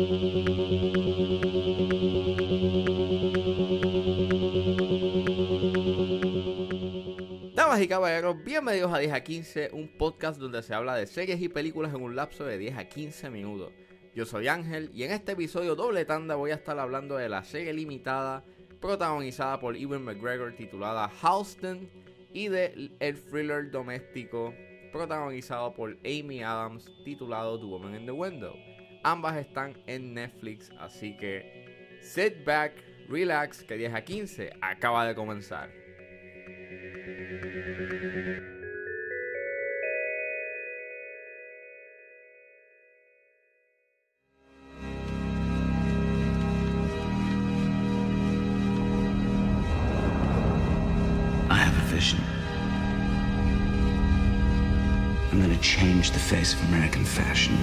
Damas 0.00 0.12
y 7.82 7.88
caballeros, 7.88 8.36
bienvenidos 8.44 8.94
a 8.94 8.98
10 8.98 9.12
a 9.12 9.24
15, 9.24 9.70
un 9.72 9.88
podcast 9.88 10.38
donde 10.38 10.62
se 10.62 10.72
habla 10.72 10.94
de 10.94 11.08
series 11.08 11.42
y 11.42 11.48
películas 11.48 11.92
en 11.92 12.02
un 12.02 12.14
lapso 12.14 12.44
de 12.44 12.58
10 12.58 12.78
a 12.78 12.84
15 12.84 13.28
minutos. 13.30 13.72
Yo 14.14 14.24
soy 14.24 14.46
Ángel 14.46 14.88
y 14.94 15.02
en 15.02 15.10
este 15.10 15.32
episodio 15.32 15.74
doble 15.74 16.04
tanda 16.04 16.36
voy 16.36 16.52
a 16.52 16.54
estar 16.54 16.78
hablando 16.78 17.16
de 17.16 17.28
la 17.28 17.42
serie 17.42 17.72
limitada 17.72 18.44
protagonizada 18.80 19.58
por 19.58 19.76
Ewan 19.76 20.04
McGregor 20.04 20.54
titulada 20.54 21.10
Halston 21.20 21.90
y 22.32 22.46
de 22.46 22.92
el 23.00 23.20
thriller 23.20 23.72
doméstico 23.72 24.54
protagonizado 24.92 25.74
por 25.74 25.98
Amy 26.04 26.40
Adams 26.44 26.88
titulado 27.04 27.58
The 27.58 27.66
Woman 27.66 27.96
in 27.96 28.06
the 28.06 28.12
Window. 28.12 28.54
Ambas 29.02 29.36
están 29.36 29.76
en 29.86 30.14
Netflix, 30.14 30.70
así 30.78 31.16
que 31.16 31.98
sit 32.02 32.44
back, 32.44 32.72
relax, 33.08 33.62
que 33.62 33.76
10 33.76 33.94
a 33.94 34.02
15 34.02 34.50
acaba 34.60 35.06
de 35.06 35.14
comenzar. 35.14 35.70
I'm 55.30 55.46
going 55.46 55.58
change 55.60 56.12
the 56.12 56.18
face 56.18 56.54
of 56.54 56.62
American 56.68 57.04
fashion. 57.04 57.56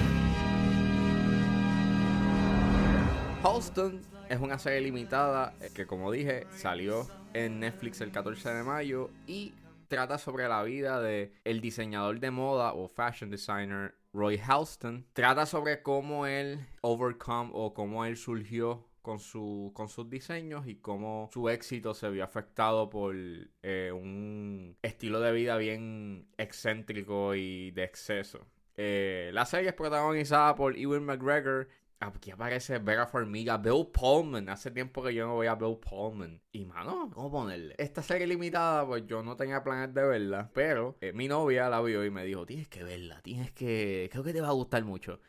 Halston 3.46 4.02
es 4.28 4.40
una 4.40 4.58
serie 4.58 4.80
limitada 4.80 5.54
eh, 5.60 5.70
que, 5.72 5.86
como 5.86 6.10
dije, 6.10 6.48
salió 6.50 7.06
en 7.32 7.60
Netflix 7.60 8.00
el 8.00 8.10
14 8.10 8.52
de 8.52 8.64
mayo 8.64 9.08
y 9.28 9.54
trata 9.86 10.18
sobre 10.18 10.48
la 10.48 10.64
vida 10.64 11.00
de 11.00 11.32
el 11.44 11.60
diseñador 11.60 12.18
de 12.18 12.32
moda 12.32 12.72
o 12.72 12.88
fashion 12.88 13.30
designer 13.30 13.94
Roy 14.12 14.36
Halston. 14.36 15.06
Trata 15.12 15.46
sobre 15.46 15.80
cómo 15.80 16.26
él 16.26 16.58
overcome 16.80 17.52
o 17.54 17.72
cómo 17.72 18.04
él 18.04 18.16
surgió 18.16 18.84
con, 19.00 19.20
su, 19.20 19.70
con 19.74 19.88
sus 19.88 20.10
diseños 20.10 20.66
y 20.66 20.74
cómo 20.74 21.30
su 21.32 21.48
éxito 21.48 21.94
se 21.94 22.10
vio 22.10 22.24
afectado 22.24 22.90
por 22.90 23.14
eh, 23.62 23.92
un 23.94 24.76
estilo 24.82 25.20
de 25.20 25.30
vida 25.30 25.56
bien 25.56 26.26
excéntrico 26.36 27.36
y 27.36 27.70
de 27.70 27.84
exceso. 27.84 28.44
Eh, 28.76 29.30
la 29.32 29.46
serie 29.46 29.68
es 29.68 29.74
protagonizada 29.74 30.54
por 30.54 30.76
Ewan 30.76 31.04
McGregor. 31.04 31.68
Aquí 31.98 32.30
aparece 32.30 32.78
Vera 32.78 33.06
Farmiga, 33.06 33.56
Bill 33.56 33.86
Pullman. 33.92 34.48
Hace 34.48 34.70
tiempo 34.70 35.02
que 35.02 35.14
yo 35.14 35.26
no 35.26 35.34
voy 35.34 35.46
a 35.46 35.54
Bill 35.54 35.78
Pullman. 35.78 36.40
Y 36.52 36.66
mano, 36.66 37.10
¿cómo 37.12 37.30
ponerle? 37.30 37.74
Esta 37.78 38.02
serie 38.02 38.26
limitada, 38.26 38.86
pues 38.86 39.06
yo 39.06 39.22
no 39.22 39.36
tenía 39.36 39.62
planes 39.64 39.94
de 39.94 40.04
verla. 40.06 40.50
Pero 40.52 40.96
eh, 41.00 41.12
mi 41.12 41.26
novia 41.28 41.68
la 41.70 41.80
vio 41.80 42.04
y 42.04 42.10
me 42.10 42.24
dijo: 42.24 42.44
Tienes 42.44 42.68
que 42.68 42.82
verla, 42.84 43.22
tienes 43.22 43.50
que. 43.52 44.08
Creo 44.12 44.22
que 44.24 44.32
te 44.34 44.40
va 44.42 44.48
a 44.48 44.52
gustar 44.52 44.84
mucho. 44.84 45.20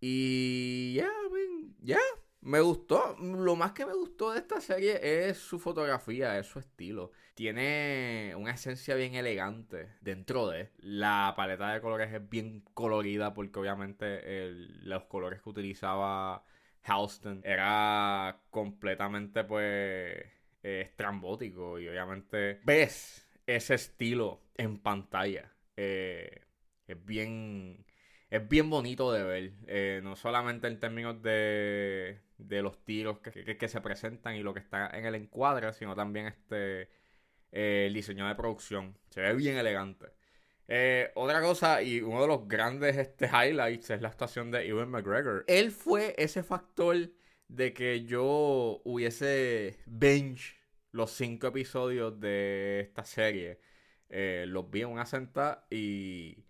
Y 0.00 0.94
ya, 0.94 1.04
ya. 1.04 1.19
Me 2.50 2.60
gustó. 2.60 3.16
Lo 3.20 3.54
más 3.54 3.70
que 3.70 3.86
me 3.86 3.94
gustó 3.94 4.32
de 4.32 4.40
esta 4.40 4.60
serie 4.60 5.28
es 5.28 5.38
su 5.38 5.60
fotografía, 5.60 6.36
es 6.36 6.48
su 6.48 6.58
estilo. 6.58 7.12
Tiene 7.34 8.34
una 8.36 8.50
esencia 8.50 8.96
bien 8.96 9.14
elegante 9.14 9.90
dentro 10.00 10.48
de. 10.48 10.72
La 10.78 11.32
paleta 11.36 11.72
de 11.72 11.80
colores 11.80 12.12
es 12.12 12.28
bien 12.28 12.64
colorida 12.74 13.34
porque 13.34 13.60
obviamente 13.60 14.50
los 14.82 15.04
colores 15.04 15.40
que 15.40 15.48
utilizaba 15.48 16.42
Halston 16.82 17.40
era 17.44 18.42
completamente 18.50 19.44
pues 19.44 19.62
eh, 20.64 20.80
estrambótico 20.82 21.78
y 21.78 21.86
obviamente 21.86 22.58
ves 22.64 23.28
ese 23.46 23.74
estilo 23.74 24.42
en 24.56 24.78
pantalla. 24.78 25.52
Eh, 25.76 26.46
es 26.88 27.04
bien 27.04 27.86
es 28.30 28.48
bien 28.48 28.70
bonito 28.70 29.12
de 29.12 29.24
ver, 29.24 29.52
eh, 29.66 30.00
no 30.02 30.16
solamente 30.16 30.68
en 30.68 30.78
términos 30.78 31.20
de, 31.22 32.20
de 32.38 32.62
los 32.62 32.84
tiros 32.84 33.18
que, 33.20 33.56
que- 33.56 33.68
se 33.68 33.80
presentan 33.80 34.36
y 34.36 34.42
lo 34.42 34.54
que 34.54 34.60
está 34.60 34.88
en 34.96 35.04
el 35.06 35.14
encuadre, 35.16 35.72
sino 35.72 35.94
también 35.96 36.26
este 36.26 36.88
eh, 37.52 37.86
el 37.88 37.94
diseño 37.94 38.28
de 38.28 38.34
producción. 38.36 38.96
Se 39.10 39.20
ve 39.20 39.34
bien 39.34 39.56
elegante. 39.56 40.06
Eh, 40.68 41.10
otra 41.16 41.40
cosa, 41.42 41.82
y 41.82 42.00
uno 42.00 42.22
de 42.22 42.28
los 42.28 42.46
grandes 42.46 42.96
este, 42.96 43.26
highlights 43.26 43.90
es 43.90 44.00
la 44.02 44.08
actuación 44.08 44.50
de 44.52 44.66
Ewan 44.68 44.90
McGregor. 44.90 45.44
Él 45.48 45.72
fue 45.72 46.14
ese 46.16 46.42
factor 46.44 46.96
de 47.48 47.72
que 47.74 48.04
yo 48.04 48.80
hubiese 48.84 49.78
binge 49.86 50.54
los 50.92 51.10
cinco 51.10 51.48
episodios 51.48 52.20
de 52.20 52.80
esta 52.80 53.04
serie. 53.04 53.58
Los 54.08 54.70
vi 54.70 54.82
en 54.82 54.88
una 54.90 55.06
sentada 55.06 55.66
y... 55.70 56.44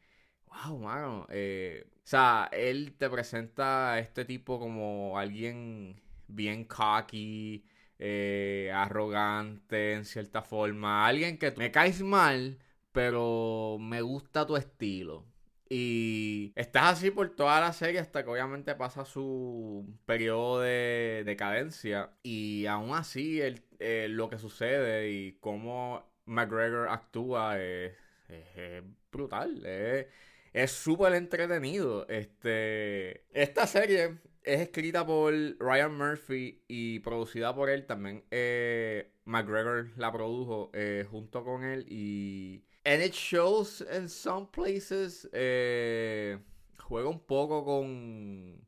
Wow, 0.50 0.78
mano. 0.78 1.26
eh, 1.30 1.86
o 1.96 2.06
sea, 2.06 2.48
él 2.52 2.94
te 2.98 3.08
presenta 3.08 3.92
a 3.94 3.98
este 4.00 4.24
tipo 4.24 4.58
como 4.58 5.18
alguien 5.18 6.00
bien 6.26 6.64
cocky, 6.64 7.64
eh, 7.98 8.70
arrogante 8.74 9.94
en 9.94 10.04
cierta 10.04 10.42
forma. 10.42 11.06
Alguien 11.06 11.38
que 11.38 11.52
me 11.52 11.70
caes 11.70 12.02
mal, 12.02 12.58
pero 12.92 13.76
me 13.80 14.00
gusta 14.02 14.46
tu 14.46 14.56
estilo. 14.56 15.24
Y 15.68 16.52
estás 16.56 16.98
así 16.98 17.10
por 17.12 17.30
toda 17.36 17.60
la 17.60 17.72
serie 17.72 18.00
hasta 18.00 18.24
que 18.24 18.30
obviamente 18.30 18.74
pasa 18.74 19.04
su 19.04 19.86
periodo 20.04 20.60
de 20.62 21.22
decadencia. 21.24 22.10
Y 22.24 22.66
aún 22.66 22.92
así, 22.94 23.40
el- 23.40 23.62
eh, 23.78 24.08
lo 24.10 24.28
que 24.28 24.38
sucede 24.38 25.10
y 25.12 25.32
cómo 25.40 26.04
McGregor 26.24 26.88
actúa 26.88 27.60
es, 27.60 27.92
es- 28.28 28.82
brutal. 29.12 29.64
Es 29.66 30.06
es 30.52 30.72
súper 30.72 31.14
entretenido. 31.14 32.06
Este, 32.08 33.24
esta 33.32 33.66
serie 33.66 34.18
es 34.42 34.60
escrita 34.60 35.06
por 35.06 35.32
Ryan 35.58 35.96
Murphy 35.96 36.62
y 36.68 37.00
producida 37.00 37.54
por 37.54 37.70
él. 37.70 37.86
También 37.86 38.24
eh, 38.30 39.12
McGregor 39.24 39.90
la 39.96 40.12
produjo 40.12 40.70
eh, 40.74 41.06
junto 41.10 41.44
con 41.44 41.64
él. 41.64 41.86
Y. 41.88 42.64
And 42.84 43.02
it 43.02 43.12
shows 43.12 43.84
in 43.94 44.08
some 44.08 44.48
places. 44.50 45.28
eh, 45.32 46.38
juega 46.78 47.08
un 47.08 47.20
poco 47.20 47.64
con. 47.64 48.66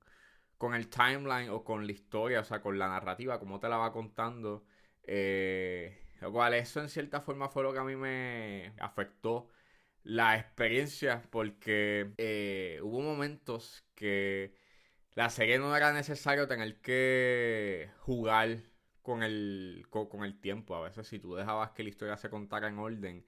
Con 0.58 0.74
el 0.76 0.88
timeline 0.88 1.50
o 1.50 1.64
con 1.64 1.84
la 1.84 1.90
historia, 1.90 2.38
o 2.38 2.44
sea, 2.44 2.60
con 2.62 2.78
la 2.78 2.86
narrativa, 2.86 3.40
como 3.40 3.58
te 3.58 3.68
la 3.68 3.78
va 3.78 3.92
contando. 3.92 4.64
Eh, 5.02 5.98
lo 6.20 6.30
cual, 6.30 6.54
eso 6.54 6.80
en 6.80 6.88
cierta 6.88 7.20
forma 7.20 7.48
fue 7.48 7.64
lo 7.64 7.72
que 7.72 7.80
a 7.80 7.84
mí 7.84 7.96
me 7.96 8.72
afectó 8.78 9.48
la 10.04 10.36
experiencia 10.36 11.22
porque 11.30 12.12
eh, 12.18 12.80
hubo 12.82 13.00
momentos 13.00 13.84
que 13.94 14.54
la 15.14 15.30
serie 15.30 15.58
no 15.58 15.76
era 15.76 15.92
necesario 15.92 16.48
tener 16.48 16.80
que 16.80 17.90
jugar 18.00 18.62
con 19.02 19.22
el, 19.22 19.86
con, 19.90 20.24
el 20.24 20.40
tiempo. 20.40 20.74
A 20.74 20.82
veces 20.82 21.08
si 21.08 21.18
tú 21.18 21.34
dejabas 21.34 21.72
que 21.72 21.82
la 21.82 21.90
historia 21.90 22.16
se 22.16 22.30
contara 22.30 22.68
en 22.68 22.78
orden, 22.78 23.26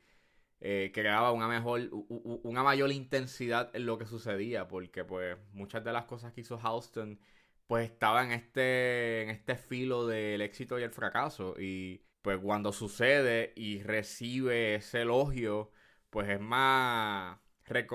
eh, 0.60 0.90
creaba 0.94 1.32
una 1.32 1.48
mejor, 1.48 1.88
una 1.90 2.62
mayor 2.62 2.90
intensidad 2.92 3.74
en 3.74 3.86
lo 3.86 3.98
que 3.98 4.06
sucedía, 4.06 4.68
porque 4.68 5.04
pues 5.04 5.36
muchas 5.52 5.84
de 5.84 5.92
las 5.92 6.06
cosas 6.06 6.32
que 6.32 6.40
hizo 6.42 6.58
Houston 6.58 7.20
pues 7.66 7.90
estaba 7.90 8.24
en 8.24 8.32
este, 8.32 9.22
en 9.22 9.30
este 9.30 9.56
filo 9.56 10.06
del 10.06 10.40
éxito 10.42 10.78
y 10.78 10.82
el 10.82 10.90
fracaso. 10.90 11.54
Y 11.58 12.04
pues 12.22 12.38
cuando 12.38 12.72
sucede 12.72 13.52
y 13.56 13.82
recibe 13.82 14.76
ese 14.76 15.02
elogio, 15.02 15.70
pues 16.14 16.28
es 16.28 16.40
más, 16.40 17.40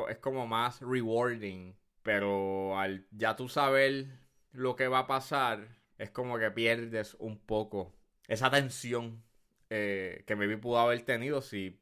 es 0.09 0.17
como 0.17 0.45
más 0.45 0.81
rewarding. 0.81 1.73
Pero 2.03 2.77
al 2.77 3.07
ya 3.11 3.37
tú 3.37 3.47
saber 3.47 4.07
lo 4.51 4.75
que 4.75 4.89
va 4.89 4.99
a 4.99 5.07
pasar, 5.07 5.69
es 5.97 6.11
como 6.11 6.37
que 6.37 6.51
pierdes 6.51 7.15
un 7.19 7.39
poco 7.39 7.95
esa 8.27 8.51
tensión 8.51 9.23
eh, 9.69 10.25
que 10.27 10.35
maybe 10.35 10.57
pudo 10.57 10.79
haber 10.79 11.01
tenido 11.03 11.41
si 11.41 11.79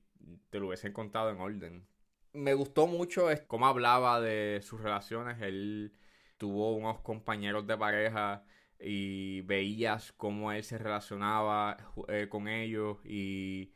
te 0.51 0.59
lo 0.59 0.67
hubiesen 0.67 0.94
contado 0.94 1.31
en 1.31 1.39
orden. 1.41 1.88
Me 2.33 2.53
gustó 2.53 2.85
mucho 2.85 3.29
cómo 3.47 3.65
hablaba 3.65 4.21
de 4.21 4.62
sus 4.62 4.79
relaciones. 4.79 5.41
Él 5.41 5.91
tuvo 6.38 6.75
unos 6.75 7.00
compañeros 7.00 7.65
de 7.65 7.77
pareja 7.79 8.45
y 8.79 9.41
veías 9.41 10.12
cómo 10.12 10.51
él 10.51 10.63
se 10.63 10.77
relacionaba 10.77 11.77
eh, 12.09 12.27
con 12.29 12.47
ellos 12.47 13.00
y 13.03 13.73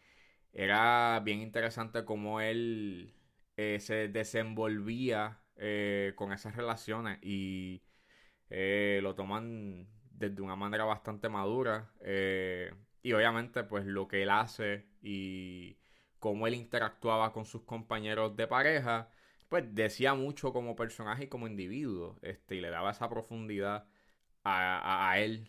era 0.53 1.19
bien 1.23 1.41
interesante 1.41 2.05
cómo 2.05 2.41
él 2.41 3.13
eh, 3.57 3.79
se 3.79 4.07
desenvolvía 4.07 5.39
eh, 5.55 6.13
con 6.15 6.31
esas 6.33 6.55
relaciones 6.55 7.19
y 7.21 7.83
eh, 8.49 8.99
lo 9.01 9.15
toman 9.15 9.87
desde 10.11 10.41
una 10.41 10.55
manera 10.55 10.85
bastante 10.85 11.29
madura 11.29 11.91
y 13.03 13.13
obviamente 13.13 13.63
pues 13.63 13.85
lo 13.85 14.07
que 14.07 14.23
él 14.23 14.29
hace 14.29 14.85
y 15.01 15.77
cómo 16.19 16.47
él 16.47 16.53
interactuaba 16.55 17.33
con 17.33 17.45
sus 17.45 17.63
compañeros 17.63 18.35
de 18.35 18.47
pareja 18.47 19.09
pues 19.49 19.65
decía 19.75 20.13
mucho 20.13 20.53
como 20.53 20.75
personaje 20.75 21.25
y 21.25 21.27
como 21.27 21.47
individuo 21.47 22.17
este 22.21 22.55
y 22.55 22.61
le 22.61 22.69
daba 22.69 22.91
esa 22.91 23.09
profundidad 23.09 23.85
a, 24.43 25.15
él. 25.17 25.47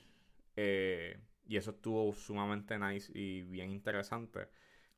Eh, 0.56 1.20
y 1.46 1.56
eso 1.56 1.70
estuvo 1.70 2.12
sumamente 2.12 2.78
nice 2.78 3.12
y 3.14 3.42
bien 3.42 3.70
interesante. 3.70 4.48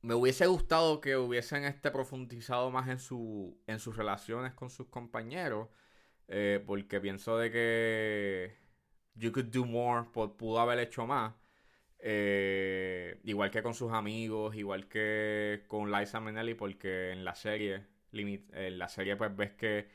Me 0.05 0.15
hubiese 0.15 0.47
gustado 0.47 1.01
que 1.01 1.17
hubiesen 1.17 1.65
este 1.65 1.91
profundizado 1.91 2.71
más 2.71 2.89
en, 2.91 2.99
su, 2.99 3.59
en 3.67 3.79
sus 3.81 3.97
relaciones 3.97 4.53
con 4.53 4.69
sus 4.69 4.89
compañeros. 4.89 5.69
Eh, 6.29 6.63
porque 6.67 7.01
pienso 7.01 7.39
de 7.39 7.51
que 7.51 8.57
You 9.15 9.33
Could 9.33 9.47
Do 9.47 9.65
More 9.65 10.09
pudo 10.13 10.61
haber 10.61 10.79
hecho 10.81 11.07
más. 11.07 11.35
Eh, 11.99 13.19
igual 13.25 13.51
que 13.51 13.63
con 13.63 13.75
sus 13.75 13.93
amigos, 13.93 14.55
igual 14.57 14.89
que 14.89 15.65
con 15.69 15.91
Liza 15.91 16.21
Minnelli, 16.21 16.55
porque 16.55 17.13
en 17.13 17.25
la 17.25 17.35
serie, 17.35 17.87
en 18.13 18.79
la 18.79 18.89
serie 18.89 19.17
pues 19.17 19.35
ves 19.35 19.53
que 19.53 19.89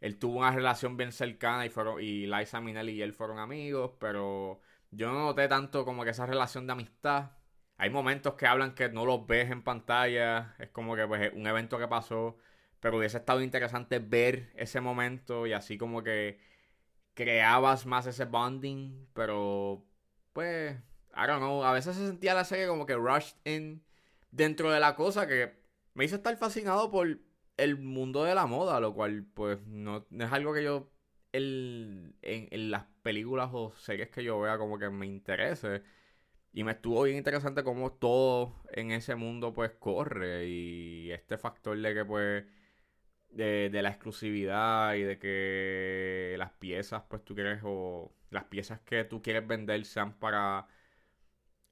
él 0.00 0.18
tuvo 0.18 0.38
una 0.38 0.52
relación 0.52 0.96
bien 0.96 1.12
cercana 1.12 1.66
y 1.66 1.70
fueron 1.70 2.00
y 2.00 2.26
Liza 2.26 2.60
Minnelli 2.62 2.92
y 2.92 3.02
él 3.02 3.12
fueron 3.12 3.38
amigos, 3.38 3.92
pero 4.00 4.60
yo 4.90 5.12
no 5.12 5.26
noté 5.26 5.48
tanto 5.48 5.84
como 5.84 6.04
que 6.04 6.10
esa 6.10 6.26
relación 6.26 6.66
de 6.66 6.72
amistad. 6.72 7.32
Hay 7.80 7.88
momentos 7.88 8.34
que 8.34 8.46
hablan 8.46 8.74
que 8.74 8.90
no 8.90 9.06
los 9.06 9.26
ves 9.26 9.50
en 9.50 9.62
pantalla, 9.62 10.54
es 10.58 10.68
como 10.68 10.96
que 10.96 11.06
pues 11.06 11.32
un 11.32 11.46
evento 11.46 11.78
que 11.78 11.88
pasó, 11.88 12.36
pero 12.78 12.98
hubiese 12.98 13.16
estado 13.16 13.40
interesante 13.40 14.00
ver 14.00 14.50
ese 14.54 14.82
momento 14.82 15.46
y 15.46 15.54
así 15.54 15.78
como 15.78 16.02
que 16.02 16.38
creabas 17.14 17.86
más 17.86 18.06
ese 18.06 18.26
bonding, 18.26 19.08
pero 19.14 19.82
pues 20.34 20.76
I 21.16 21.26
don't 21.26 21.38
know, 21.38 21.64
a 21.64 21.72
veces 21.72 21.96
se 21.96 22.06
sentía 22.06 22.34
la 22.34 22.44
serie 22.44 22.66
como 22.66 22.84
que 22.84 22.96
rushed 22.96 23.36
in 23.44 23.82
dentro 24.30 24.70
de 24.70 24.78
la 24.78 24.94
cosa 24.94 25.26
que 25.26 25.54
me 25.94 26.04
hizo 26.04 26.16
estar 26.16 26.36
fascinado 26.36 26.90
por 26.90 27.18
el 27.56 27.78
mundo 27.78 28.24
de 28.24 28.34
la 28.34 28.44
moda, 28.44 28.78
lo 28.80 28.92
cual 28.92 29.24
pues 29.32 29.58
no, 29.66 30.06
es 30.10 30.32
algo 30.32 30.52
que 30.52 30.64
yo 30.64 30.90
en, 31.32 32.14
en, 32.20 32.70
las 32.70 32.84
películas 33.02 33.48
o 33.54 33.72
series 33.74 34.10
que 34.10 34.22
yo 34.22 34.38
vea 34.38 34.58
como 34.58 34.78
que 34.78 34.90
me 34.90 35.06
interese. 35.06 35.82
Y 36.52 36.64
me 36.64 36.72
estuvo 36.72 37.02
bien 37.04 37.16
interesante 37.16 37.62
cómo 37.64 37.92
todo 37.92 38.56
en 38.72 38.90
ese 38.90 39.14
mundo 39.14 39.52
pues 39.52 39.72
corre. 39.78 40.46
Y 40.48 41.10
este 41.12 41.38
factor 41.38 41.78
de 41.78 41.94
que 41.94 42.04
pues 42.04 42.44
de, 43.30 43.70
de, 43.70 43.82
la 43.82 43.90
exclusividad 43.90 44.94
y 44.94 45.02
de 45.02 45.18
que 45.18 46.34
las 46.38 46.52
piezas 46.52 47.02
pues 47.08 47.24
tú 47.24 47.34
quieres 47.34 47.60
o 47.64 48.12
las 48.30 48.44
piezas 48.44 48.80
que 48.80 49.04
tú 49.04 49.22
quieres 49.22 49.46
vender 49.46 49.84
sean 49.84 50.18
para 50.18 50.66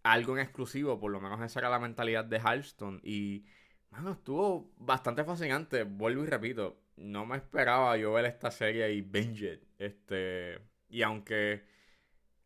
algo 0.02 0.36
en 0.36 0.42
exclusivo, 0.42 0.98
por 1.00 1.10
lo 1.12 1.20
menos 1.20 1.40
esa 1.42 1.60
era 1.60 1.70
la 1.70 1.78
mentalidad 1.78 2.24
de 2.24 2.38
Halston 2.38 3.00
y 3.04 3.46
bueno, 3.90 4.12
estuvo 4.12 4.72
bastante 4.76 5.24
fascinante, 5.24 5.84
vuelvo 5.84 6.24
y 6.24 6.26
repito, 6.26 6.80
no 6.96 7.26
me 7.26 7.36
esperaba 7.36 7.96
yo 7.96 8.12
ver 8.12 8.26
esta 8.26 8.50
serie 8.50 8.92
y 8.92 9.02
binge 9.02 9.60
este, 9.78 10.60
y 10.88 11.02
aunque 11.02 11.64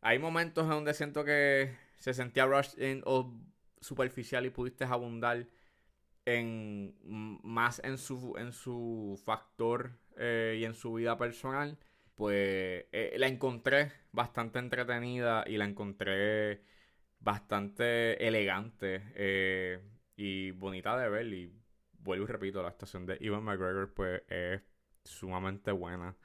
hay 0.01 0.19
momentos 0.19 0.65
en 0.65 0.71
donde 0.71 0.93
siento 0.93 1.23
que 1.23 1.75
se 2.03 2.13
sentía 2.13 2.45
rushed 2.45 2.77
in 2.81 3.01
o 3.05 3.33
superficial 3.79 4.45
y 4.45 4.49
pudiste 4.49 4.83
abundar 4.83 5.47
en 6.25 6.93
más 7.43 7.79
en 7.85 7.97
su 7.97 8.35
en 8.37 8.51
su 8.51 9.17
factor 9.25 9.97
eh, 10.17 10.57
y 10.59 10.65
en 10.65 10.73
su 10.73 10.93
vida 10.93 11.17
personal 11.17 11.77
pues 12.15 12.87
eh, 12.91 13.15
la 13.17 13.27
encontré 13.27 13.93
bastante 14.11 14.59
entretenida 14.59 15.45
y 15.47 15.55
la 15.55 15.63
encontré 15.63 16.61
bastante 17.21 18.27
elegante 18.27 19.01
eh, 19.15 19.79
y 20.17 20.51
bonita 20.51 20.97
de 20.97 21.09
ver. 21.09 21.27
Y 21.27 21.53
vuelvo 21.99 22.25
y 22.25 22.27
repito, 22.27 22.61
la 22.61 22.67
actuación 22.67 23.05
de 23.05 23.17
Ivan 23.21 23.43
McGregor 23.43 23.93
pues 23.93 24.23
es 24.27 24.61
sumamente 25.05 25.71
buena. 25.71 26.17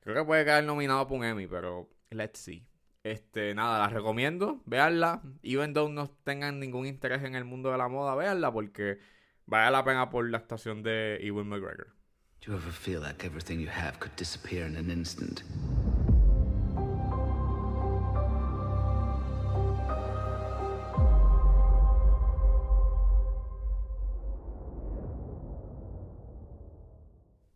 Creo 0.00 0.14
que 0.14 0.24
puede 0.24 0.44
quedar 0.44 0.64
nominado 0.64 1.08
por 1.08 1.18
un 1.18 1.24
Emmy, 1.24 1.46
pero 1.46 1.88
let's 2.10 2.38
see. 2.38 2.71
Este, 3.04 3.52
nada, 3.54 3.80
la 3.80 3.88
recomiendo, 3.88 4.62
veanla. 4.64 5.22
Even 5.42 5.74
though 5.74 5.90
no 5.92 6.08
tengan 6.22 6.60
ningún 6.60 6.86
interés 6.86 7.24
en 7.24 7.34
el 7.34 7.44
mundo 7.44 7.72
de 7.72 7.78
la 7.78 7.88
moda, 7.88 8.14
veanla 8.14 8.52
porque 8.52 8.98
vale 9.44 9.72
la 9.72 9.84
pena 9.84 10.08
por 10.08 10.30
la 10.30 10.38
actuación 10.38 10.84
de 10.84 11.18
Ivan 11.20 11.48
McGregor. 11.48 11.88
Do 12.40 12.52
you 12.52 12.54
ever 12.54 12.72
feel 12.72 13.00
like 13.00 13.26
everything 13.26 13.58
you 13.58 13.68
have 13.68 13.98
could 13.98 14.14
disappear 14.16 14.66
in 14.66 14.76
an 14.76 14.90
instant? 14.90 15.42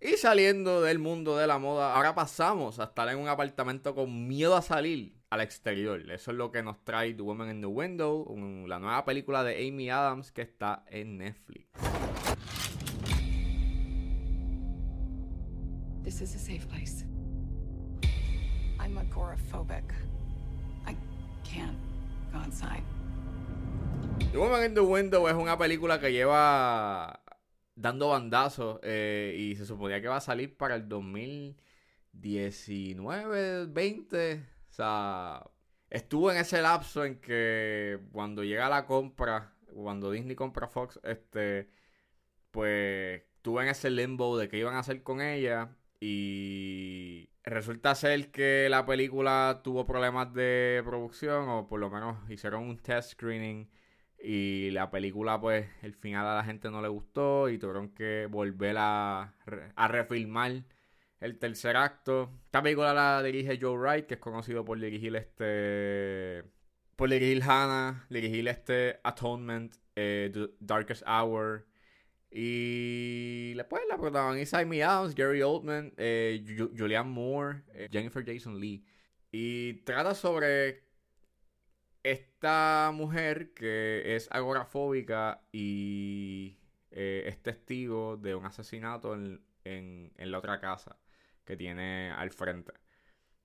Y 0.01 0.17
saliendo 0.17 0.83
del 0.83 0.99
mundo 0.99 1.37
de 1.37 1.47
la 1.47 1.59
moda, 1.59 1.95
ahora 1.95 2.17
pasamos 2.17 2.81
a 2.81 2.85
estar 2.85 3.09
en 3.09 3.19
un 3.19 3.29
apartamento 3.29 3.95
con 3.95 4.27
miedo 4.27 4.57
a 4.57 4.63
salir 4.63 5.16
al 5.31 5.41
exterior. 5.41 6.11
Eso 6.11 6.31
es 6.31 6.37
lo 6.37 6.51
que 6.51 6.63
nos 6.63 6.85
trae 6.85 7.15
The 7.15 7.23
Woman 7.23 7.51
in 7.51 7.61
the 7.61 7.67
Window, 7.67 8.27
la 8.67 8.79
nueva 8.79 9.05
película 9.05 9.43
de 9.43 9.69
Amy 9.69 9.91
Adams 9.91 10.33
que 10.33 10.43
está 10.43 10.85
en 10.89 11.19
Netflix. 11.19 11.67
This 16.05 16.21
is 16.21 16.37
a 16.37 16.39
safe 16.39 16.69
place. 16.69 17.05
I'm 18.79 18.97
agoraphobic. 18.97 19.93
I 20.87 20.95
can't 21.43 21.77
go 22.33 22.41
inside. 22.45 22.85
The 24.33 24.39
Woman 24.39 24.63
in 24.65 24.75
the 24.75 24.83
Window 24.83 25.29
es 25.29 25.35
una 25.35 25.59
película 25.59 25.99
que 25.99 26.13
lleva 26.13 27.21
dando 27.75 28.11
bandazos 28.11 28.79
eh, 28.83 29.35
y 29.37 29.57
se 29.57 29.67
suponía 29.67 30.01
que 30.01 30.07
va 30.09 30.19
a 30.19 30.21
salir 30.21 30.57
para 30.57 30.77
el 30.77 30.89
2019, 30.89 33.67
20. 33.67 34.56
Sea, 34.77 35.43
estuvo 35.89 36.31
en 36.31 36.37
ese 36.37 36.61
lapso 36.61 37.07
en 37.07 37.19
que 37.19 37.99
cuando 38.13 38.45
llega 38.45 38.69
la 38.69 38.85
compra, 38.85 39.55
cuando 39.75 40.11
Disney 40.11 40.37
compra 40.37 40.69
Fox, 40.69 41.01
este, 41.03 41.71
pues 42.51 43.23
estuvo 43.37 43.63
en 43.63 43.69
ese 43.69 43.89
limbo 43.89 44.37
de 44.37 44.51
qué 44.51 44.59
iban 44.59 44.75
a 44.75 44.81
hacer 44.81 45.03
con 45.03 45.23
ella 45.23 45.75
y 45.99 47.31
resulta 47.43 47.95
ser 47.95 48.31
que 48.31 48.69
la 48.69 48.85
película 48.85 49.63
tuvo 49.65 49.87
problemas 49.87 50.35
de 50.35 50.83
producción 50.85 51.49
o 51.49 51.67
por 51.69 51.81
lo 51.81 51.89
menos 51.89 52.19
hicieron 52.31 52.65
un 52.65 52.77
test 52.77 53.13
screening 53.13 53.71
y 54.19 54.71
la 54.73 54.91
película, 54.91 55.41
pues, 55.41 55.67
el 55.83 55.95
final 55.95 56.27
a 56.27 56.35
la 56.37 56.45
gente 56.45 56.71
no 56.71 56.83
le 56.83 56.89
gustó 56.89 57.49
y 57.49 57.57
tuvieron 57.59 57.95
que 57.95 58.27
volver 58.31 58.77
a 58.79 59.33
refilmar 59.89 60.65
el 61.27 61.39
tercer 61.39 61.77
acto. 61.77 62.31
Esta 62.47 62.63
película 62.63 62.95
la 62.95 63.23
dirige 63.23 63.59
Joe 63.61 63.77
Wright, 63.77 64.07
que 64.07 64.15
es 64.15 64.21
conocido 64.21 64.65
por 64.65 64.81
dirigir 64.81 65.15
este. 65.17 66.45
Por 66.97 67.11
dirigir 67.11 67.43
Hannah, 67.43 68.07
dirigir 68.09 68.49
este 68.49 69.01
Atonement, 69.05 69.75
eh, 69.97 70.33
Darkest 70.61 71.03
Hour. 71.07 71.67
Y 72.31 73.55
después 73.55 73.83
la 73.89 73.99
protagoniza 73.99 74.61
Amy 74.61 74.81
Adams, 74.81 75.15
Gary 75.15 75.43
Oldman, 75.43 75.93
eh, 75.97 76.43
Julianne 76.77 77.11
Moore, 77.11 77.63
eh, 77.75 77.89
Jennifer 77.91 78.25
Jason 78.25 78.59
Lee. 78.59 78.85
Y 79.31 79.75
trata 79.85 80.15
sobre 80.15 80.85
esta 82.03 82.93
mujer 82.95 83.53
que 83.53 84.17
es 84.17 84.29
agorafóbica 84.31 85.43
y 85.53 86.59
es 86.91 87.43
testigo 87.43 88.17
de 88.17 88.35
un 88.35 88.47
asesinato 88.47 89.15
en, 89.15 89.43
la 90.17 90.39
otra 90.39 90.61
casa 90.61 90.97
que 91.47 91.57
tiene 91.57 92.11
al 92.11 92.31
frente. 92.31 92.73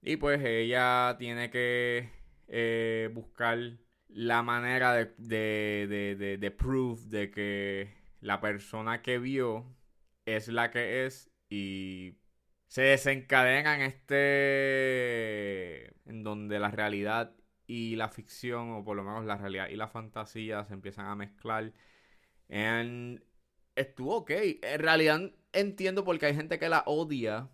Y 0.02 0.18
pues 0.18 0.44
ella 0.44 1.16
tiene 1.20 1.50
que 1.52 2.10
eh, 2.48 3.10
buscar 3.14 3.58
la 4.10 4.44
manera 4.44 4.94
de, 4.94 5.14
de, 5.18 6.16
de, 6.18 6.38
de, 6.38 6.52
prove 6.52 7.02
de 7.06 7.32
que 7.32 7.94
la 8.20 8.42
persona 8.42 9.02
que 9.02 9.20
vio 9.20 9.66
es 10.26 10.48
la 10.50 10.72
que 10.72 11.06
es 11.06 11.32
y 11.50 12.18
se 12.68 12.82
desencadena 12.84 13.76
en 13.76 13.82
este 13.84 14.40
en 16.10 16.24
donde 16.24 16.60
la 16.60 16.72
realidad 16.72 17.36
y 17.68 17.96
la 17.96 18.10
ficción, 18.10 18.72
o 18.72 18.84
por 18.84 18.98
lo 18.98 19.04
menos 19.04 19.26
la 19.26 19.38
realidad 19.38 19.70
y 19.70 19.76
la 19.78 19.88
fantasía, 19.88 20.66
se 20.66 20.74
empiezan 20.74 21.06
a 21.08 21.16
mezclar. 21.16 21.72
Estuvo 23.76 24.18
ok. 24.18 24.32
En 24.62 24.80
realidad 24.82 25.32
entiendo 25.54 26.04
porque 26.04 26.26
hay 26.28 26.36
gente 26.36 26.60
que 26.60 26.70
la 26.70 26.84
odia, 26.86 27.50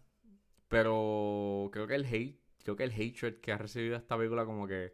pero 0.67 1.69
creo 1.71 1.87
que 1.87 1.95
el 1.95 2.05
hate, 2.05 2.39
creo 2.63 2.75
que 2.75 2.83
el 2.83 2.91
hatred 2.91 3.39
que 3.41 3.51
ha 3.51 3.57
recibido 3.57 3.95
esta 3.97 4.17
película 4.17 4.45
como 4.45 4.67
que 4.67 4.93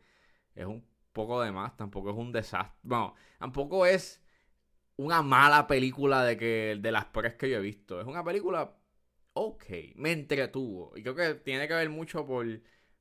es 0.55 0.65
un 0.65 0.85
poco 1.13 1.41
de 1.41 1.51
más, 1.51 1.77
tampoco 1.77 2.11
es 2.11 2.17
un 2.17 2.31
desastre. 2.31 2.79
Bueno, 2.83 3.15
tampoco 3.39 3.85
es 3.85 4.23
una 4.97 5.21
mala 5.21 5.67
película 5.67 6.23
de 6.23 6.37
que 6.37 6.77
de 6.79 6.91
las 6.91 7.05
peores 7.05 7.35
que 7.35 7.49
yo 7.49 7.57
he 7.57 7.61
visto. 7.61 7.99
Es 8.01 8.07
una 8.07 8.23
película 8.23 8.77
ok, 9.33 9.65
me 9.95 10.11
entretuvo 10.11 10.93
y 10.95 11.01
creo 11.03 11.15
que 11.15 11.35
tiene 11.35 11.67
que 11.67 11.73
ver 11.73 11.89
mucho 11.89 12.25
por 12.25 12.45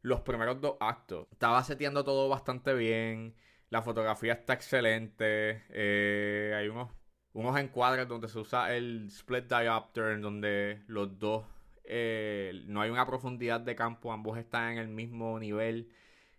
los 0.02 0.20
primeros 0.22 0.60
dos 0.60 0.76
actos. 0.80 1.28
Estaba 1.30 1.62
seteando 1.64 2.04
todo 2.04 2.28
bastante 2.28 2.74
bien. 2.74 3.36
La 3.70 3.82
fotografía 3.82 4.34
está 4.34 4.54
excelente. 4.54 5.64
Eh, 5.70 6.52
hay 6.56 6.68
unos, 6.68 6.90
unos 7.32 7.58
encuadres 7.58 8.08
donde 8.08 8.28
se 8.28 8.38
usa 8.38 8.74
el 8.74 9.06
split 9.08 9.46
diopter, 9.46 10.12
en 10.12 10.22
donde 10.22 10.82
los 10.88 11.18
dos 11.18 11.44
eh, 11.84 12.62
no 12.66 12.80
hay 12.80 12.90
una 12.90 13.06
profundidad 13.06 13.60
de 13.60 13.74
campo, 13.76 14.12
ambos 14.12 14.38
están 14.38 14.72
en 14.72 14.78
el 14.78 14.88
mismo 14.88 15.38
nivel. 15.38 15.90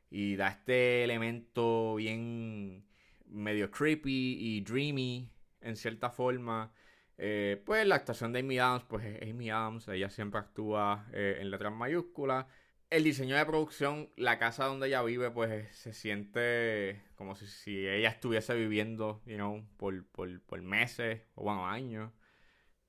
y 0.10 0.36
da 0.36 0.50
este 0.50 1.04
elemento 1.04 1.96
bien 1.96 2.86
medio 3.28 3.72
creepy 3.72 4.38
y 4.40 4.62
dreamy 4.62 5.30
en 5.62 5.76
cierta 5.76 6.10
forma. 6.10 6.72
Eh, 7.18 7.62
pues 7.66 7.86
la 7.88 7.96
actuación 7.96 8.34
de 8.34 8.40
Amy 8.40 8.60
Adams, 8.60 8.86
pues 8.88 9.06
es 9.06 9.30
Amy 9.30 9.50
Adams, 9.50 9.88
ella 9.88 10.10
siempre 10.10 10.40
actúa 10.40 11.08
eh, 11.14 11.38
en 11.40 11.52
letras 11.52 11.74
mayúsculas. 11.74 12.46
El 12.90 13.04
diseño 13.04 13.36
de 13.36 13.46
producción, 13.46 14.10
la 14.18 14.38
casa 14.38 14.66
donde 14.66 14.88
ella 14.88 15.02
vive, 15.02 15.32
pues 15.32 15.76
se 15.76 15.94
siente 15.94 17.02
como 17.16 17.36
si, 17.36 17.88
ella 17.88 18.10
estuviese 18.10 18.54
viviendo, 18.54 19.22
you 19.26 19.36
know, 19.36 19.66
por, 19.78 20.06
por, 20.08 20.62
meses 20.62 21.22
o 21.36 21.44
bueno, 21.44 21.68
años, 21.68 22.12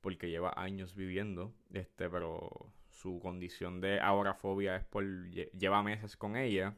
porque 0.04 0.28
lleva 0.28 0.52
años 0.54 0.94
viviendo, 0.94 1.54
este, 1.72 2.10
pero 2.10 2.70
su 2.90 3.20
condición 3.20 3.80
de 3.80 4.00
agorafobia 4.00 4.76
es 4.76 4.84
por 4.84 5.02
lleva 5.30 5.82
meses 5.82 6.14
con 6.14 6.36
ella. 6.36 6.76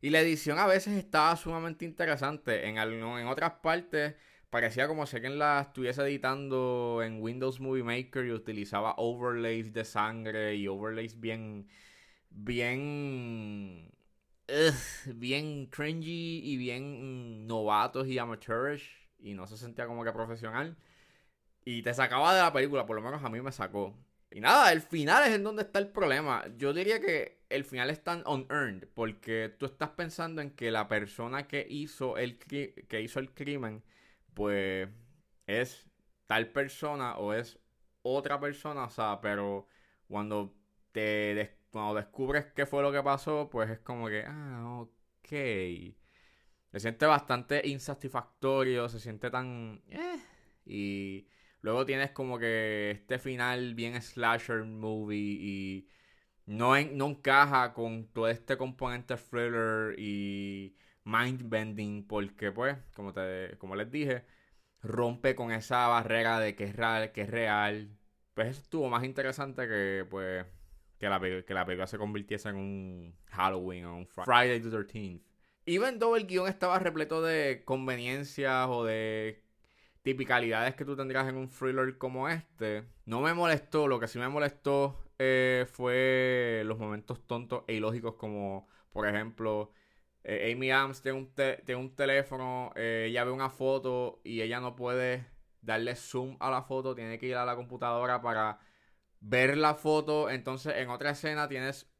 Y 0.00 0.10
la 0.10 0.20
edición 0.20 0.60
a 0.60 0.66
veces 0.68 0.96
estaba 0.96 1.34
sumamente 1.34 1.84
interesante. 1.84 2.68
En, 2.68 2.78
en 2.78 3.26
otras 3.26 3.54
partes 3.54 4.14
parecía 4.48 4.86
como 4.86 5.06
si 5.06 5.16
alguien 5.16 5.40
la 5.40 5.62
estuviese 5.62 6.02
editando 6.02 7.02
en 7.02 7.20
Windows 7.20 7.58
Movie 7.58 7.82
Maker 7.82 8.24
y 8.26 8.30
utilizaba 8.30 8.94
overlays 8.96 9.72
de 9.72 9.84
sangre 9.84 10.54
y 10.54 10.68
overlays 10.68 11.18
bien. 11.18 11.66
bien. 12.30 13.90
bien 15.16 15.66
cringy 15.66 16.42
y 16.44 16.56
bien 16.56 17.44
novatos 17.48 18.06
y 18.06 18.18
amateurish. 18.18 19.10
Y 19.18 19.34
no 19.34 19.48
se 19.48 19.56
sentía 19.56 19.88
como 19.88 20.04
que 20.04 20.12
profesional. 20.12 20.76
Y 21.70 21.82
te 21.82 21.92
sacaba 21.92 22.34
de 22.34 22.40
la 22.40 22.50
película, 22.50 22.86
por 22.86 22.96
lo 22.96 23.02
menos 23.02 23.22
a 23.22 23.28
mí 23.28 23.42
me 23.42 23.52
sacó. 23.52 23.94
Y 24.30 24.40
nada, 24.40 24.72
el 24.72 24.80
final 24.80 25.28
es 25.28 25.34
en 25.34 25.44
donde 25.44 25.64
está 25.64 25.78
el 25.78 25.88
problema. 25.88 26.42
Yo 26.56 26.72
diría 26.72 26.98
que 26.98 27.42
el 27.50 27.62
final 27.62 27.90
es 27.90 28.02
tan 28.02 28.26
unearned 28.26 28.88
porque 28.94 29.54
tú 29.58 29.66
estás 29.66 29.90
pensando 29.90 30.40
en 30.40 30.52
que 30.52 30.70
la 30.70 30.88
persona 30.88 31.46
que 31.46 31.66
hizo 31.68 32.16
el, 32.16 32.38
que 32.38 33.02
hizo 33.02 33.20
el 33.20 33.34
crimen 33.34 33.84
pues 34.32 34.88
es 35.46 35.90
tal 36.26 36.48
persona 36.52 37.18
o 37.18 37.34
es 37.34 37.58
otra 38.00 38.40
persona, 38.40 38.84
o 38.84 38.90
sea, 38.90 39.20
pero 39.20 39.68
cuando 40.06 40.54
te 40.92 41.58
cuando 41.70 41.96
descubres 41.96 42.46
qué 42.56 42.64
fue 42.64 42.82
lo 42.82 42.90
que 42.90 43.02
pasó, 43.02 43.50
pues 43.50 43.68
es 43.68 43.80
como 43.80 44.08
que, 44.08 44.24
ah, 44.26 44.78
ok. 44.80 45.28
Se 46.72 46.80
siente 46.80 47.04
bastante 47.04 47.60
insatisfactorio, 47.68 48.88
se 48.88 49.00
siente 49.00 49.30
tan... 49.30 49.82
Eh, 49.90 50.18
y 50.64 51.28
luego 51.62 51.84
tienes 51.86 52.10
como 52.10 52.38
que 52.38 52.90
este 52.92 53.18
final 53.18 53.74
bien 53.74 54.00
slasher 54.00 54.64
movie 54.64 55.38
y 55.40 55.88
no, 56.46 56.80
no 56.92 57.06
encaja 57.08 57.74
con 57.74 58.06
todo 58.08 58.28
este 58.28 58.56
componente 58.56 59.16
thriller 59.16 59.98
y 59.98 60.76
mind 61.04 61.48
bending 61.48 62.06
porque 62.06 62.52
pues 62.52 62.76
como 62.94 63.12
te 63.12 63.56
como 63.58 63.76
les 63.76 63.90
dije 63.90 64.24
rompe 64.82 65.34
con 65.34 65.52
esa 65.52 65.88
barrera 65.88 66.38
de 66.40 66.54
que 66.54 66.64
es 66.64 66.76
real 66.76 67.12
que 67.12 67.22
es 67.22 67.30
real. 67.30 67.90
Pues 68.34 68.48
eso 68.48 68.62
estuvo 68.62 68.88
más 68.88 69.04
interesante 69.04 69.66
que 69.68 70.06
pues 70.08 70.46
que 70.98 71.08
la, 71.08 71.20
que 71.20 71.54
la 71.54 71.64
película 71.64 71.86
se 71.86 71.98
convirtiese 71.98 72.48
en 72.48 72.56
un 72.56 73.16
Halloween 73.26 73.84
o 73.86 73.96
un 73.96 74.06
Friday 74.06 74.60
the 74.60 74.68
13th 74.70 75.22
even 75.68 75.98
though 75.98 76.16
el 76.16 76.26
guion 76.26 76.48
estaba 76.48 76.78
repleto 76.78 77.20
de 77.22 77.62
conveniencias 77.64 78.66
o 78.70 78.84
de 78.84 79.42
tipicalidades 80.08 80.74
que 80.74 80.84
tú 80.84 80.96
tendrías 80.96 81.28
en 81.28 81.36
un 81.36 81.48
thriller 81.48 81.98
como 81.98 82.28
este 82.28 82.84
no 83.04 83.20
me 83.20 83.34
molestó 83.34 83.86
lo 83.86 84.00
que 84.00 84.08
sí 84.08 84.18
me 84.18 84.28
molestó 84.28 85.04
eh, 85.18 85.66
fue 85.70 86.62
los 86.64 86.78
momentos 86.78 87.26
tontos 87.26 87.64
e 87.66 87.74
ilógicos 87.74 88.14
como 88.14 88.68
por 88.90 89.06
ejemplo 89.06 89.72
eh, 90.24 90.52
Amy 90.52 90.70
Adams 90.70 91.00
tiene 91.00 91.18
un, 91.18 91.32
un 91.76 91.96
teléfono, 91.96 92.70
eh, 92.76 93.06
ella 93.08 93.24
ve 93.24 93.30
una 93.30 93.48
foto 93.48 94.20
y 94.24 94.42
ella 94.42 94.60
no 94.60 94.76
puede 94.76 95.26
darle 95.62 95.94
zoom 95.96 96.36
a 96.40 96.50
la 96.50 96.62
foto, 96.62 96.94
tiene 96.94 97.18
que 97.18 97.26
ir 97.26 97.36
a 97.36 97.46
la 97.46 97.56
computadora 97.56 98.20
para 98.20 98.58
ver 99.20 99.56
la 99.56 99.74
foto. 99.74 100.28
Entonces, 100.30 100.74
en 100.76 100.90
otra 100.90 101.10
escena 101.10 101.48
tienes 101.48 101.90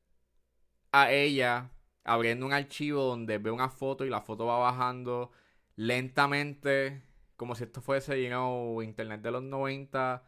a 0.92 1.10
ella 1.12 1.70
abriendo 2.04 2.46
un 2.46 2.52
archivo 2.52 3.04
donde 3.04 3.38
ve 3.38 3.50
una 3.50 3.70
foto 3.70 4.04
y 4.04 4.10
la 4.10 4.20
foto 4.20 4.46
va 4.46 4.58
bajando 4.58 5.30
lentamente, 5.76 7.02
como 7.38 7.54
si 7.54 7.64
esto 7.64 7.80
fuese, 7.80 8.20
you 8.22 8.82
internet 8.82 9.22
de 9.22 9.30
los 9.30 9.44
90. 9.44 10.22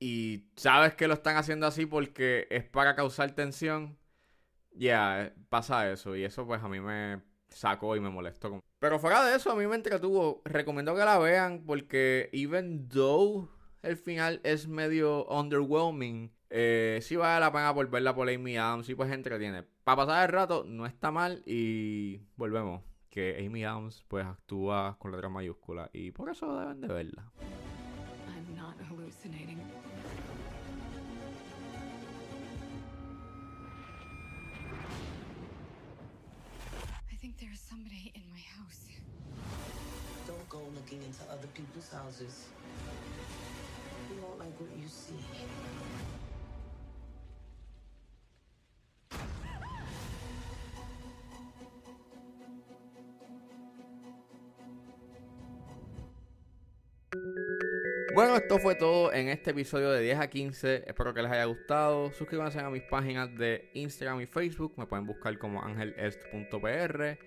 Y 0.00 0.48
sabes 0.56 0.94
que 0.94 1.06
lo 1.06 1.14
están 1.14 1.36
haciendo 1.36 1.66
así 1.66 1.86
porque 1.86 2.48
es 2.50 2.64
para 2.64 2.96
causar 2.96 3.32
tensión. 3.34 3.98
Ya, 4.72 5.34
pasa 5.50 5.90
eso. 5.92 6.16
Y 6.16 6.24
eso 6.24 6.46
pues 6.46 6.62
a 6.62 6.68
mí 6.68 6.80
me 6.80 7.20
sacó 7.50 7.94
y 7.94 8.00
me 8.00 8.08
molestó. 8.08 8.58
Pero 8.78 8.98
fuera 8.98 9.24
de 9.24 9.36
eso, 9.36 9.52
a 9.52 9.54
mí 9.54 9.66
me 9.66 9.76
entretuvo. 9.76 10.40
Recomiendo 10.46 10.94
que 10.96 11.04
la 11.04 11.18
vean 11.18 11.64
porque 11.66 12.30
even 12.32 12.88
though 12.88 13.50
el 13.82 13.98
final 13.98 14.40
es 14.44 14.66
medio 14.66 15.26
underwhelming, 15.26 16.32
eh, 16.48 17.00
sí 17.02 17.16
vale 17.16 17.40
la 17.40 17.52
pena 17.52 17.74
por 17.74 17.90
verla 17.90 18.14
por 18.14 18.30
Amy 18.30 18.56
Adams. 18.56 18.86
Sí 18.86 18.94
pues 18.94 19.12
entretiene. 19.12 19.62
Para 19.84 20.06
pasar 20.06 20.24
el 20.24 20.32
rato 20.32 20.64
no 20.66 20.86
está 20.86 21.10
mal 21.10 21.42
y 21.44 22.22
volvemos. 22.36 22.93
Que 23.14 23.46
Amy 23.46 23.64
Adams 23.64 24.02
pues 24.08 24.26
actúa 24.26 24.96
con 24.98 25.12
letra 25.12 25.28
mayúscula 25.28 25.88
y 25.92 26.10
por 26.10 26.30
eso 26.30 26.58
deben 26.58 26.80
de 26.80 26.88
verla. 26.88 27.30
I'm 28.26 28.56
not 28.56 28.74
hallucinating. 28.90 29.60
think 37.20 37.38
there's 37.38 37.60
somebody 37.60 38.10
in 38.16 38.22
my 38.32 38.42
house. 38.58 38.88
Don't 40.26 40.48
go 40.48 40.58
looking 40.74 41.00
into 41.04 41.22
other 41.30 41.46
people's 41.54 41.88
houses. 41.92 42.48
You 44.10 44.20
won't 44.22 44.40
like 44.40 44.58
what 44.60 44.70
you 44.76 44.88
see. 44.88 45.14
Bueno, 58.14 58.36
esto 58.36 58.60
fue 58.60 58.76
todo 58.76 59.12
en 59.12 59.28
este 59.28 59.50
episodio 59.50 59.90
de 59.90 60.00
10 60.00 60.20
a 60.20 60.28
15. 60.28 60.84
Espero 60.86 61.12
que 61.12 61.20
les 61.20 61.32
haya 61.32 61.46
gustado. 61.46 62.12
Suscríbanse 62.12 62.60
a 62.60 62.70
mis 62.70 62.84
páginas 62.84 63.36
de 63.36 63.70
Instagram 63.74 64.20
y 64.20 64.26
Facebook. 64.26 64.72
Me 64.76 64.86
pueden 64.86 65.04
buscar 65.04 65.36
como 65.36 65.60
angelest.pr. 65.60 67.18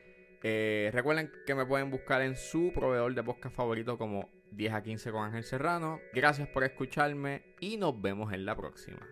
Eh, 0.44 0.89
recuerden 0.94 1.29
que 1.46 1.56
me 1.56 1.65
pueden 1.65 1.91
buscar 1.91 2.22
en 2.22 2.38
su 2.38 2.72
proveedor 2.74 3.13
de 3.13 3.22
podcast 3.22 3.53
favorito 3.53 3.98
como 3.98 4.29
10 4.51 4.74
a 4.74 4.82
15 4.82 5.12
con 5.12 5.25
Ángel 5.25 5.44
Serrano. 5.44 6.00
Gracias 6.13 6.48
por 6.48 6.63
escucharme 6.63 7.44
y 7.60 7.75
nos 7.75 8.01
vemos 8.01 8.32
en 8.32 8.46
la 8.46 8.56
próxima. 8.56 9.06